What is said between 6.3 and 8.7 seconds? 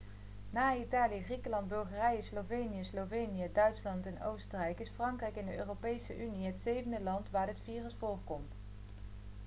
het zevende land waar dit virus voorkomt